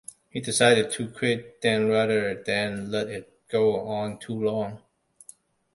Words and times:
We 0.33 0.41
decided 0.41 0.89
to 0.93 1.09
quit 1.09 1.61
then 1.61 1.87
rather 1.87 2.33
than 2.43 2.89
let 2.89 3.07
it 3.09 3.47
go 3.49 3.81
on 3.87 4.17
too 4.17 4.33
long. 4.33 4.81